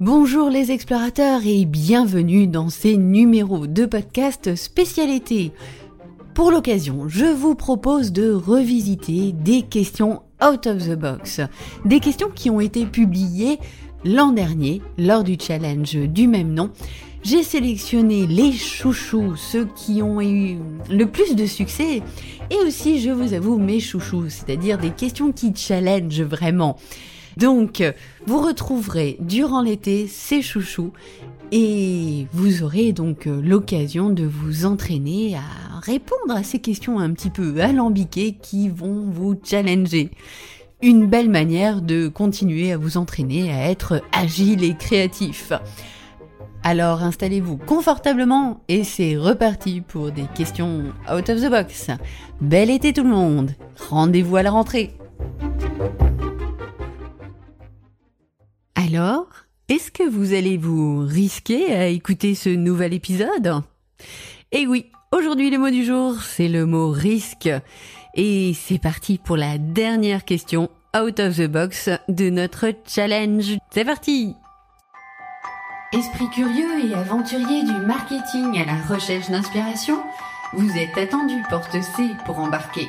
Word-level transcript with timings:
Bonjour 0.00 0.48
les 0.48 0.72
explorateurs 0.72 1.42
et 1.44 1.66
bienvenue 1.66 2.46
dans 2.46 2.70
ces 2.70 2.96
numéros 2.96 3.66
de 3.66 3.84
podcast 3.84 4.54
spécialité. 4.54 5.52
Pour 6.32 6.50
l'occasion, 6.50 7.06
je 7.06 7.26
vous 7.26 7.54
propose 7.54 8.10
de 8.10 8.32
revisiter 8.32 9.32
des 9.32 9.60
questions 9.60 10.22
out 10.42 10.66
of 10.66 10.88
the 10.88 10.98
box, 10.98 11.42
des 11.84 12.00
questions 12.00 12.30
qui 12.34 12.48
ont 12.48 12.60
été 12.60 12.86
publiées 12.86 13.58
l'an 14.02 14.32
dernier 14.32 14.80
lors 14.96 15.22
du 15.22 15.36
challenge 15.38 15.94
du 15.96 16.28
même 16.28 16.54
nom. 16.54 16.70
J'ai 17.22 17.42
sélectionné 17.42 18.26
les 18.26 18.52
chouchous, 18.52 19.36
ceux 19.36 19.68
qui 19.76 20.00
ont 20.00 20.22
eu 20.22 20.56
le 20.88 21.04
plus 21.04 21.36
de 21.36 21.44
succès, 21.44 22.00
et 22.50 22.56
aussi, 22.66 23.00
je 23.00 23.10
vous 23.10 23.34
avoue, 23.34 23.58
mes 23.58 23.80
chouchous, 23.80 24.30
c'est-à-dire 24.30 24.78
des 24.78 24.92
questions 24.92 25.30
qui 25.30 25.52
challenge 25.54 26.22
vraiment. 26.22 26.78
Donc, 27.36 27.82
vous 28.26 28.40
retrouverez 28.40 29.16
durant 29.20 29.62
l'été 29.62 30.06
ces 30.06 30.42
chouchous 30.42 30.92
et 31.52 32.26
vous 32.32 32.62
aurez 32.62 32.92
donc 32.92 33.26
l'occasion 33.26 34.10
de 34.10 34.24
vous 34.24 34.66
entraîner 34.66 35.36
à 35.36 35.80
répondre 35.80 36.34
à 36.34 36.42
ces 36.42 36.58
questions 36.58 36.98
un 36.98 37.12
petit 37.12 37.30
peu 37.30 37.60
alambiquées 37.60 38.36
qui 38.40 38.68
vont 38.68 39.04
vous 39.10 39.38
challenger. 39.42 40.10
Une 40.82 41.06
belle 41.06 41.28
manière 41.28 41.82
de 41.82 42.08
continuer 42.08 42.72
à 42.72 42.78
vous 42.78 42.96
entraîner 42.96 43.52
à 43.52 43.70
être 43.70 44.02
agile 44.12 44.64
et 44.64 44.74
créatif. 44.74 45.52
Alors 46.62 47.02
installez-vous 47.02 47.56
confortablement 47.56 48.60
et 48.68 48.84
c'est 48.84 49.16
reparti 49.16 49.80
pour 49.80 50.10
des 50.10 50.26
questions 50.34 50.92
out 51.12 51.28
of 51.28 51.40
the 51.40 51.50
box. 51.50 51.88
Bel 52.40 52.70
été 52.70 52.92
tout 52.92 53.02
le 53.02 53.10
monde. 53.10 53.54
Rendez-vous 53.88 54.36
à 54.36 54.42
la 54.42 54.50
rentrée. 54.50 54.94
Alors, 58.92 59.26
est-ce 59.68 59.92
que 59.92 60.02
vous 60.02 60.34
allez 60.34 60.56
vous 60.56 61.06
risquer 61.06 61.72
à 61.76 61.86
écouter 61.86 62.34
ce 62.34 62.48
nouvel 62.48 62.92
épisode? 62.92 63.62
Eh 64.50 64.66
oui, 64.66 64.90
aujourd'hui 65.12 65.48
le 65.48 65.58
mot 65.58 65.70
du 65.70 65.84
jour, 65.84 66.20
c'est 66.20 66.48
le 66.48 66.66
mot 66.66 66.90
risque. 66.90 67.48
Et 68.16 68.52
c'est 68.52 68.80
parti 68.80 69.18
pour 69.18 69.36
la 69.36 69.58
dernière 69.58 70.24
question 70.24 70.70
out 70.96 71.20
of 71.20 71.36
the 71.36 71.46
box 71.46 71.88
de 72.08 72.30
notre 72.30 72.72
challenge. 72.84 73.58
C'est 73.70 73.84
parti 73.84 74.34
Esprit 75.92 76.28
curieux 76.30 76.90
et 76.90 76.94
aventurier 76.94 77.62
du 77.62 77.86
marketing 77.86 78.58
à 78.58 78.64
la 78.64 78.82
recherche 78.92 79.30
d'inspiration, 79.30 80.02
vous 80.52 80.76
êtes 80.76 80.98
attendu 80.98 81.36
porte 81.48 81.80
C 81.80 82.10
pour 82.26 82.40
embarquer. 82.40 82.88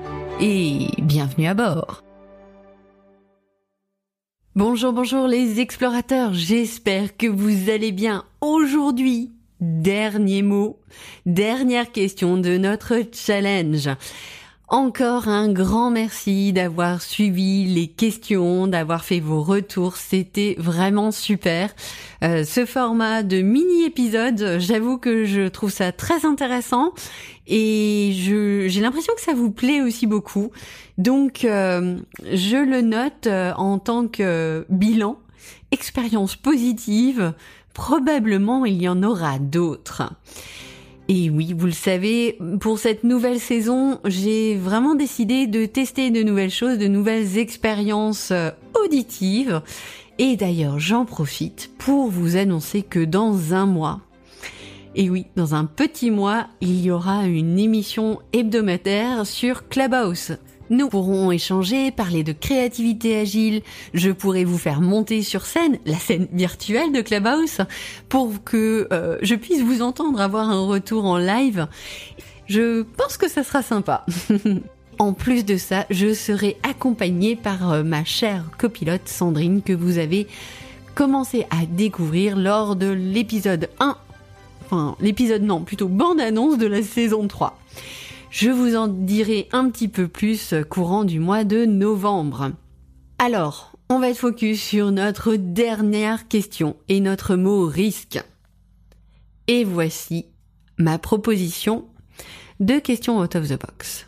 et 0.41 0.87
bienvenue 0.97 1.47
à 1.47 1.53
bord. 1.53 2.03
Bonjour, 4.55 4.91
bonjour 4.91 5.27
les 5.27 5.59
explorateurs, 5.59 6.33
j'espère 6.33 7.15
que 7.15 7.27
vous 7.27 7.69
allez 7.69 7.91
bien 7.91 8.25
aujourd'hui. 8.41 9.31
Dernier 9.61 10.41
mot, 10.41 10.79
dernière 11.27 11.91
question 11.91 12.37
de 12.37 12.57
notre 12.57 12.95
challenge. 13.13 13.87
Encore 14.71 15.27
un 15.27 15.51
grand 15.51 15.91
merci 15.91 16.53
d'avoir 16.53 17.01
suivi 17.01 17.65
les 17.65 17.87
questions, 17.87 18.67
d'avoir 18.67 19.03
fait 19.03 19.19
vos 19.19 19.43
retours. 19.43 19.97
C'était 19.97 20.55
vraiment 20.57 21.11
super. 21.11 21.75
Euh, 22.23 22.45
ce 22.45 22.65
format 22.65 23.21
de 23.21 23.41
mini-épisode, 23.41 24.59
j'avoue 24.59 24.97
que 24.97 25.25
je 25.25 25.49
trouve 25.49 25.71
ça 25.71 25.91
très 25.91 26.25
intéressant 26.25 26.93
et 27.47 28.13
j'ai 28.15 28.79
l'impression 28.79 29.13
que 29.13 29.19
ça 29.19 29.33
vous 29.33 29.51
plaît 29.51 29.81
aussi 29.81 30.07
beaucoup. 30.07 30.51
Donc, 30.97 31.43
euh, 31.43 31.97
je 32.31 32.55
le 32.55 32.79
note 32.79 33.27
euh, 33.27 33.51
en 33.57 33.77
tant 33.77 34.07
que 34.07 34.65
bilan, 34.69 35.19
expérience 35.71 36.37
positive. 36.37 37.33
Probablement, 37.73 38.63
il 38.63 38.81
y 38.81 38.87
en 38.87 39.03
aura 39.03 39.37
d'autres. 39.37 40.13
Et 41.13 41.29
oui, 41.29 41.53
vous 41.53 41.65
le 41.65 41.73
savez, 41.73 42.37
pour 42.61 42.79
cette 42.79 43.03
nouvelle 43.03 43.41
saison, 43.41 43.99
j'ai 44.05 44.55
vraiment 44.55 44.95
décidé 44.95 45.45
de 45.45 45.65
tester 45.65 46.09
de 46.09 46.23
nouvelles 46.23 46.49
choses, 46.49 46.77
de 46.77 46.87
nouvelles 46.87 47.37
expériences 47.37 48.31
euh, 48.31 48.49
auditives. 48.81 49.61
Et 50.19 50.37
d'ailleurs, 50.37 50.79
j'en 50.79 51.03
profite 51.03 51.69
pour 51.79 52.09
vous 52.09 52.37
annoncer 52.37 52.81
que 52.81 53.03
dans 53.03 53.53
un 53.53 53.65
mois, 53.65 53.99
et 54.95 55.09
oui, 55.09 55.25
dans 55.35 55.53
un 55.53 55.65
petit 55.65 56.11
mois, 56.11 56.47
il 56.61 56.79
y 56.81 56.91
aura 56.91 57.25
une 57.25 57.59
émission 57.59 58.19
hebdomadaire 58.31 59.27
sur 59.27 59.67
Clubhouse. 59.67 60.37
Nous 60.71 60.87
pourrons 60.87 61.31
échanger, 61.31 61.91
parler 61.91 62.23
de 62.23 62.31
créativité 62.31 63.19
agile, 63.19 63.61
je 63.93 64.09
pourrai 64.09 64.45
vous 64.45 64.57
faire 64.57 64.79
monter 64.79 65.21
sur 65.21 65.45
scène, 65.45 65.79
la 65.85 65.97
scène 65.97 66.29
virtuelle 66.31 66.93
de 66.93 67.01
Clubhouse, 67.01 67.59
pour 68.07 68.41
que 68.45 68.87
euh, 68.93 69.17
je 69.21 69.35
puisse 69.35 69.61
vous 69.61 69.81
entendre 69.81 70.21
avoir 70.21 70.49
un 70.49 70.65
retour 70.65 71.03
en 71.03 71.17
live. 71.17 71.67
Je 72.47 72.83
pense 72.83 73.17
que 73.17 73.27
ça 73.29 73.43
sera 73.43 73.61
sympa. 73.61 74.05
En 74.99 75.13
plus 75.13 75.45
de 75.45 75.57
ça, 75.57 75.87
je 75.89 76.13
serai 76.13 76.57
accompagnée 76.61 77.35
par 77.35 77.71
euh, 77.71 77.81
ma 77.81 78.03
chère 78.03 78.45
copilote 78.59 79.07
Sandrine 79.07 79.63
que 79.63 79.73
vous 79.73 79.97
avez 79.97 80.27
commencé 80.93 81.47
à 81.49 81.65
découvrir 81.65 82.37
lors 82.37 82.75
de 82.75 82.87
l'épisode 82.87 83.69
1, 83.79 83.97
enfin 84.65 84.95
l'épisode 85.01 85.41
non, 85.41 85.61
plutôt 85.61 85.87
bande-annonce 85.87 86.59
de 86.59 86.67
la 86.67 86.83
saison 86.83 87.27
3. 87.27 87.57
Je 88.31 88.49
vous 88.49 88.77
en 88.77 88.87
dirai 88.87 89.49
un 89.51 89.69
petit 89.69 89.89
peu 89.89 90.07
plus 90.07 90.53
courant 90.69 91.03
du 91.03 91.19
mois 91.19 91.43
de 91.43 91.65
novembre. 91.65 92.53
Alors, 93.19 93.73
on 93.89 93.99
va 93.99 94.09
être 94.09 94.19
focus 94.19 94.63
sur 94.63 94.91
notre 94.91 95.35
dernière 95.35 96.29
question 96.29 96.77
et 96.87 97.01
notre 97.01 97.35
mot 97.35 97.65
risque. 97.65 98.23
Et 99.49 99.65
voici 99.65 100.27
ma 100.77 100.97
proposition 100.97 101.89
de 102.61 102.79
questions 102.79 103.19
out 103.19 103.35
of 103.35 103.49
the 103.49 103.59
box. 103.59 104.07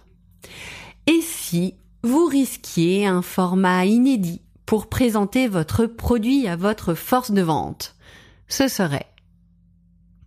Et 1.06 1.20
si 1.20 1.76
vous 2.02 2.26
risquiez 2.26 3.06
un 3.06 3.22
format 3.22 3.86
inédit 3.86 4.42
pour 4.66 4.88
présenter 4.88 5.50
votre 5.50 5.86
produit 5.86 6.48
à 6.48 6.56
votre 6.56 6.94
force 6.94 7.32
de 7.32 7.42
vente? 7.42 7.98
Ce 8.48 8.70
serait 8.70 9.13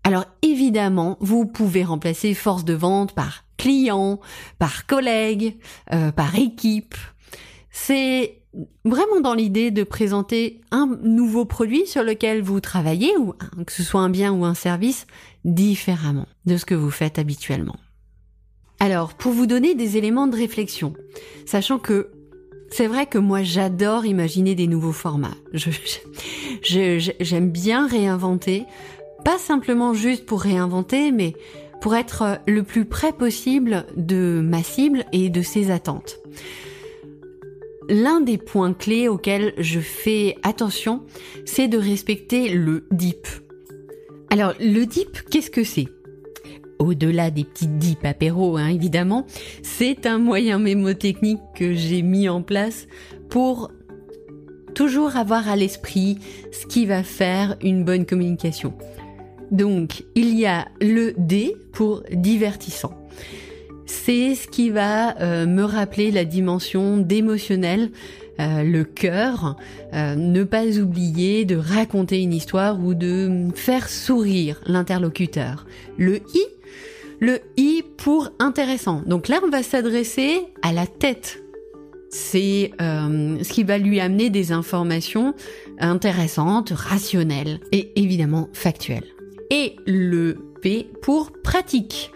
alors 0.07 0.27
évidemment, 0.43 1.17
vous 1.19 1.47
pouvez 1.47 1.83
remplacer 1.83 2.33
force 2.33 2.65
de 2.65 2.75
vente 2.75 3.13
par 3.13 3.43
client, 3.57 4.21
par 4.61 4.87
collègue, 4.87 5.57
euh, 5.93 6.13
par 6.13 6.37
équipe. 6.37 6.95
C'est 7.73 8.41
vraiment 8.85 9.21
dans 9.21 9.35
l'idée 9.35 9.73
de 9.73 9.83
présenter 9.83 10.61
un 10.71 10.97
nouveau 11.03 11.45
produit 11.45 11.89
sur 11.89 12.05
lequel 12.05 12.41
vous 12.41 12.61
travaillez, 12.61 13.17
ou 13.17 13.35
que 13.67 13.73
ce 13.73 13.83
soit 13.83 14.01
un 14.01 14.09
bien 14.09 14.33
ou 14.33 14.45
un 14.45 14.55
service, 14.55 15.09
différemment 15.45 16.29
de 16.45 16.57
ce 16.57 16.65
que 16.65 16.77
vous 16.77 16.93
faites 16.93 17.19
habituellement. 17.19 17.77
Alors, 18.79 19.13
pour 19.15 19.33
vous 19.33 19.47
donner 19.47 19.75
des 19.75 19.97
éléments 19.97 20.29
de 20.29 20.37
réflexion, 20.37 20.95
sachant 21.47 21.81
que 21.81 22.13
c'est 22.71 22.87
vrai 22.87 23.07
que 23.07 23.19
moi 23.19 23.43
j'adore 23.43 24.07
imaginer 24.07 24.55
des 24.55 24.67
nouveaux 24.67 24.93
formats. 24.93 25.37
J'aime 26.63 27.51
bien 27.51 27.87
réinventer, 27.87 28.67
pas 29.27 29.39
simplement 29.39 29.93
juste 29.93 30.25
pour 30.25 30.41
réinventer, 30.41 31.11
mais 31.11 31.35
pour 31.81 31.97
être 31.97 32.23
euh, 32.23 32.35
le 32.47 32.63
plus 32.63 32.85
près 32.85 33.13
possible 33.13 33.85
de 33.97 34.41
ma 34.41 34.63
cible 34.63 35.05
et 35.11 35.31
de 35.31 35.43
ses 35.43 35.73
attentes. 35.73 36.21
L'un 37.89 38.21
des 38.21 38.39
points 38.39 38.73
clés 38.73 39.09
auxquels 39.09 39.53
je 39.59 39.81
fais 39.81 40.37
attention, 40.45 41.03
c'est 41.45 41.67
de 41.67 41.77
respecter 41.77 42.51
le 42.51 42.87
deep. 42.93 43.27
Alors, 44.31 44.53
le 44.61 44.85
deep, 44.85 45.23
qu'est-ce 45.29 45.51
que 45.51 45.65
c'est? 45.65 45.89
Au-delà 46.79 47.33
des 47.33 47.43
petits 47.43 47.67
dips 47.67 48.05
apéro, 48.05 48.57
hein, 48.57 48.69
évidemment, 48.69 49.27
c'est 49.65 50.07
un 50.07 50.19
moyen 50.19 50.61
mémotechnique 50.61 51.41
que 51.57 51.75
j'ai 51.75 52.03
mis 52.03 52.29
en 52.29 52.43
place 52.43 52.87
pour 53.29 53.73
toujours 54.77 55.17
avoir 55.17 55.49
à 55.49 55.57
l'esprit 55.57 56.19
ce 56.53 56.65
qui 56.67 56.87
va 56.87 57.03
faire 57.03 57.57
une 57.61 57.83
bonne 57.83 58.07
communication. 58.07 58.73
Donc, 59.51 60.05
il 60.15 60.39
y 60.39 60.47
a 60.47 60.67
le 60.81 61.15
D 61.17 61.57
pour 61.73 62.03
divertissant. 62.13 62.93
C'est 63.87 64.35
ce 64.35 64.49
qui 64.49 64.71
va 64.71 65.17
euh, 65.21 65.47
me 65.47 65.63
rappeler 65.63 66.11
la 66.11 66.25
dimension 66.25 66.97
d'émotionnel 66.97 67.91
euh, 68.39 68.63
le 68.63 68.85
cœur, 68.85 69.57
euh, 69.95 70.15
ne 70.15 70.45
pas 70.45 70.67
oublier 70.79 71.47
de 71.47 71.57
raconter 71.57 72.21
une 72.21 72.35
histoire 72.35 72.79
ou 72.79 72.93
de 72.93 73.49
faire 73.55 73.89
sourire 73.89 74.61
l'interlocuteur. 74.67 75.65
Le 75.97 76.17
i, 76.35 76.45
le 77.19 77.39
i 77.57 77.83
pour 77.97 78.29
intéressant. 78.39 79.03
Donc 79.07 79.29
là, 79.29 79.41
on 79.43 79.49
va 79.49 79.63
s'adresser 79.63 80.41
à 80.61 80.73
la 80.73 80.87
tête. 80.87 81.43
C'est 82.11 82.73
ce 82.79 83.53
qui 83.53 83.63
va 83.63 83.79
lui 83.79 84.01
amener 84.01 84.31
des 84.31 84.53
informations 84.53 85.35
intéressantes, 85.81 86.71
rationnelles 86.71 87.59
et 87.73 87.93
évidemment 87.97 88.49
factuelles. 88.53 89.16
Et 89.51 89.77
le 89.87 90.39
P 90.61 90.89
pour 91.03 91.33
pratique 91.43 92.11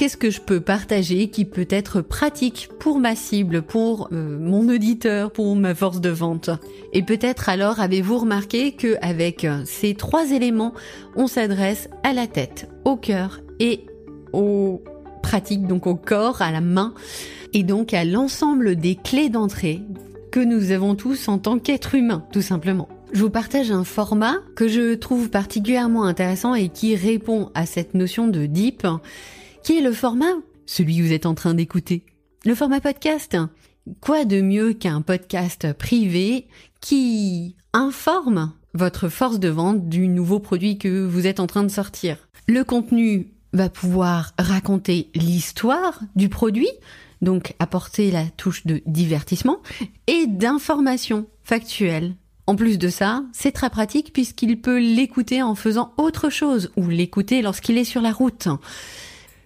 qu'est-ce 0.00 0.16
que 0.16 0.30
je 0.30 0.40
peux 0.40 0.60
partager 0.60 1.28
qui 1.28 1.44
peut 1.44 1.66
être 1.68 2.00
pratique 2.00 2.70
pour 2.78 2.98
ma 2.98 3.14
cible, 3.14 3.60
pour 3.60 4.08
euh, 4.12 4.38
mon 4.38 4.66
auditeur, 4.70 5.30
pour 5.30 5.54
ma 5.56 5.74
force 5.74 6.00
de 6.00 6.08
vente? 6.08 6.48
Et 6.94 7.02
peut-être 7.02 7.50
alors 7.50 7.80
avez-vous 7.80 8.20
remarqué 8.20 8.72
que 8.72 8.96
avec 9.02 9.44
euh, 9.44 9.60
ces 9.66 9.92
trois 9.92 10.30
éléments, 10.30 10.72
on 11.16 11.26
s'adresse 11.26 11.90
à 12.02 12.14
la 12.14 12.26
tête, 12.26 12.70
au 12.86 12.96
cœur 12.96 13.40
et 13.58 13.84
aux 14.32 14.82
pratiques, 15.22 15.66
donc 15.66 15.86
au 15.86 15.96
corps, 15.96 16.40
à 16.40 16.50
la 16.50 16.62
main, 16.62 16.94
et 17.52 17.62
donc 17.62 17.92
à 17.92 18.06
l'ensemble 18.06 18.76
des 18.76 18.94
clés 18.94 19.28
d'entrée 19.28 19.82
que 20.30 20.40
nous 20.40 20.70
avons 20.70 20.94
tous 20.94 21.28
en 21.28 21.36
tant 21.36 21.58
qu'être 21.58 21.94
humain, 21.94 22.24
tout 22.32 22.40
simplement. 22.40 22.88
Je 23.12 23.22
vous 23.22 23.30
partage 23.30 23.72
un 23.72 23.82
format 23.82 24.36
que 24.54 24.68
je 24.68 24.94
trouve 24.94 25.30
particulièrement 25.30 26.04
intéressant 26.04 26.54
et 26.54 26.68
qui 26.68 26.94
répond 26.94 27.50
à 27.54 27.66
cette 27.66 27.94
notion 27.94 28.28
de 28.28 28.46
deep 28.46 28.86
qui 29.64 29.78
est 29.78 29.82
le 29.82 29.92
format, 29.92 30.32
celui 30.64 30.96
que 30.96 31.02
vous 31.02 31.12
êtes 31.12 31.26
en 31.26 31.34
train 31.34 31.54
d'écouter. 31.54 32.04
Le 32.44 32.54
format 32.54 32.80
podcast. 32.80 33.36
Quoi 34.00 34.24
de 34.24 34.40
mieux 34.40 34.74
qu'un 34.74 35.02
podcast 35.02 35.72
privé 35.72 36.46
qui 36.80 37.56
informe 37.72 38.52
votre 38.74 39.08
force 39.08 39.40
de 39.40 39.48
vente 39.48 39.88
du 39.88 40.06
nouveau 40.06 40.38
produit 40.38 40.78
que 40.78 41.04
vous 41.04 41.26
êtes 41.26 41.40
en 41.40 41.48
train 41.48 41.64
de 41.64 41.68
sortir? 41.68 42.16
Le 42.46 42.62
contenu 42.62 43.32
va 43.52 43.68
pouvoir 43.68 44.32
raconter 44.38 45.10
l'histoire 45.16 46.00
du 46.14 46.28
produit, 46.28 46.70
donc 47.22 47.54
apporter 47.58 48.12
la 48.12 48.24
touche 48.26 48.66
de 48.66 48.80
divertissement 48.86 49.58
et 50.06 50.26
d'information 50.28 51.26
factuelle. 51.42 52.14
En 52.50 52.56
plus 52.56 52.78
de 52.78 52.88
ça, 52.88 53.22
c'est 53.32 53.52
très 53.52 53.70
pratique 53.70 54.12
puisqu'il 54.12 54.60
peut 54.60 54.80
l'écouter 54.80 55.40
en 55.40 55.54
faisant 55.54 55.92
autre 55.96 56.30
chose 56.30 56.72
ou 56.76 56.88
l'écouter 56.88 57.42
lorsqu'il 57.42 57.78
est 57.78 57.84
sur 57.84 58.02
la 58.02 58.10
route. 58.10 58.48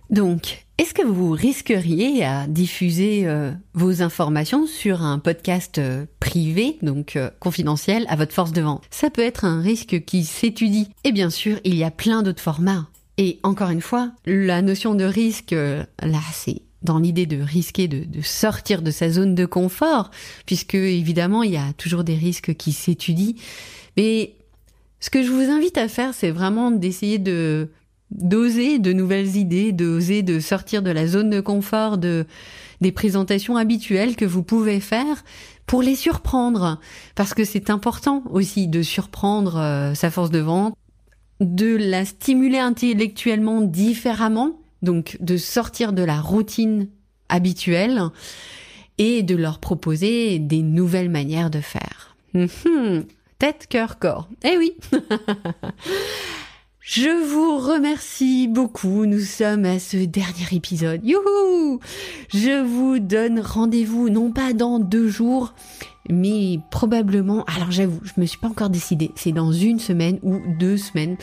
Donc, 0.08 0.64
est-ce 0.78 0.94
que 0.94 1.04
vous 1.04 1.32
risqueriez 1.32 2.24
à 2.24 2.46
diffuser 2.46 3.26
euh, 3.26 3.52
vos 3.74 4.00
informations 4.00 4.66
sur 4.66 5.02
un 5.02 5.18
podcast 5.18 5.76
euh, 5.76 6.06
privé, 6.18 6.78
donc 6.80 7.16
euh, 7.16 7.28
confidentiel, 7.40 8.06
à 8.08 8.16
votre 8.16 8.32
force 8.32 8.52
de 8.52 8.62
vente? 8.62 8.84
Ça 8.88 9.10
peut 9.10 9.20
être 9.20 9.44
un 9.44 9.60
risque 9.60 10.02
qui 10.06 10.24
s'étudie. 10.24 10.88
Et 11.04 11.12
bien 11.12 11.28
sûr, 11.28 11.58
il 11.64 11.74
y 11.74 11.84
a 11.84 11.90
plein 11.90 12.22
d'autres 12.22 12.40
formats. 12.40 12.88
Et 13.18 13.38
encore 13.42 13.68
une 13.68 13.82
fois, 13.82 14.12
la 14.24 14.62
notion 14.62 14.94
de 14.94 15.04
risque, 15.04 15.50
là, 15.52 16.20
c'est 16.32 16.62
dans 16.84 16.98
l'idée 16.98 17.26
de 17.26 17.40
risquer 17.40 17.88
de, 17.88 18.04
de, 18.04 18.20
sortir 18.20 18.82
de 18.82 18.90
sa 18.90 19.10
zone 19.10 19.34
de 19.34 19.46
confort, 19.46 20.10
puisque 20.46 20.74
évidemment, 20.74 21.42
il 21.42 21.52
y 21.52 21.56
a 21.56 21.72
toujours 21.76 22.04
des 22.04 22.14
risques 22.14 22.54
qui 22.54 22.72
s'étudient. 22.72 23.34
Mais 23.96 24.34
ce 25.00 25.10
que 25.10 25.22
je 25.22 25.30
vous 25.30 25.50
invite 25.50 25.76
à 25.78 25.88
faire, 25.88 26.14
c'est 26.14 26.30
vraiment 26.30 26.70
d'essayer 26.70 27.18
de 27.18 27.68
d'oser 28.10 28.78
de 28.78 28.92
nouvelles 28.92 29.36
idées, 29.36 29.72
d'oser 29.72 30.22
de 30.22 30.38
sortir 30.38 30.82
de 30.82 30.90
la 30.90 31.06
zone 31.06 31.30
de 31.30 31.40
confort 31.40 31.98
de 31.98 32.26
des 32.80 32.92
présentations 32.92 33.56
habituelles 33.56 34.14
que 34.14 34.24
vous 34.24 34.42
pouvez 34.42 34.80
faire 34.80 35.24
pour 35.66 35.82
les 35.82 35.94
surprendre 35.94 36.80
parce 37.14 37.34
que 37.34 37.44
c'est 37.44 37.70
important 37.70 38.22
aussi 38.30 38.68
de 38.68 38.82
surprendre 38.82 39.56
euh, 39.56 39.94
sa 39.94 40.10
force 40.10 40.30
de 40.30 40.40
vente, 40.40 40.74
de 41.40 41.76
la 41.76 42.04
stimuler 42.04 42.58
intellectuellement 42.58 43.60
différemment, 43.62 44.60
donc 44.84 45.16
de 45.20 45.36
sortir 45.36 45.92
de 45.92 46.02
la 46.02 46.20
routine 46.20 46.88
habituelle 47.28 48.02
et 48.98 49.22
de 49.22 49.34
leur 49.34 49.58
proposer 49.58 50.38
des 50.38 50.62
nouvelles 50.62 51.10
manières 51.10 51.50
de 51.50 51.60
faire. 51.60 52.16
Hum, 52.34 53.04
tête, 53.38 53.66
cœur, 53.68 53.98
corps. 53.98 54.28
Eh 54.44 54.56
oui. 54.56 54.74
Je 56.86 57.08
vous 57.08 57.56
remercie 57.56 58.46
beaucoup. 58.46 59.06
Nous 59.06 59.20
sommes 59.20 59.64
à 59.64 59.78
ce 59.78 59.96
dernier 59.96 60.46
épisode. 60.52 61.00
Youhou 61.02 61.80
Je 62.28 62.62
vous 62.62 62.98
donne 62.98 63.40
rendez-vous 63.40 64.10
non 64.10 64.30
pas 64.32 64.52
dans 64.52 64.78
deux 64.78 65.08
jours, 65.08 65.54
mais 66.10 66.60
probablement. 66.70 67.42
Alors 67.44 67.70
j'avoue, 67.70 68.00
je 68.02 68.20
me 68.20 68.26
suis 68.26 68.38
pas 68.38 68.48
encore 68.48 68.68
décidé. 68.68 69.12
C'est 69.14 69.32
dans 69.32 69.50
une 69.50 69.78
semaine 69.78 70.18
ou 70.22 70.40
deux 70.58 70.76
semaines. 70.76 71.16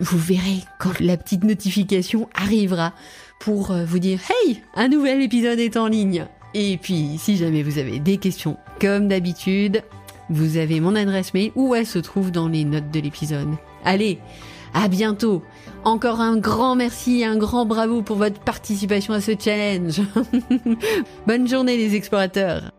Vous 0.00 0.18
verrez 0.18 0.64
quand 0.78 0.98
la 1.00 1.16
petite 1.16 1.44
notification 1.44 2.28
arrivera 2.34 2.92
pour 3.40 3.70
euh, 3.70 3.84
vous 3.84 3.98
dire 3.98 4.20
Hey, 4.28 4.62
un 4.74 4.88
nouvel 4.88 5.22
épisode 5.22 5.58
est 5.58 5.76
en 5.76 5.86
ligne. 5.86 6.26
Et 6.54 6.78
puis, 6.78 7.16
si 7.18 7.36
jamais 7.36 7.62
vous 7.62 7.78
avez 7.78 7.98
des 7.98 8.18
questions, 8.18 8.56
comme 8.80 9.08
d'habitude, 9.08 9.82
vous 10.30 10.56
avez 10.56 10.80
mon 10.80 10.94
adresse 10.94 11.34
mail 11.34 11.50
où 11.54 11.74
elle 11.74 11.86
se 11.86 11.98
trouve 11.98 12.30
dans 12.30 12.48
les 12.48 12.64
notes 12.64 12.90
de 12.90 13.00
l'épisode. 13.00 13.48
Allez, 13.84 14.18
à 14.72 14.88
bientôt. 14.88 15.42
Encore 15.84 16.20
un 16.20 16.36
grand 16.36 16.76
merci 16.76 17.20
et 17.20 17.24
un 17.24 17.36
grand 17.36 17.66
bravo 17.66 18.02
pour 18.02 18.16
votre 18.16 18.40
participation 18.40 19.14
à 19.14 19.20
ce 19.20 19.32
challenge. 19.38 20.00
Bonne 21.26 21.48
journée 21.48 21.76
les 21.76 21.94
explorateurs. 21.94 22.70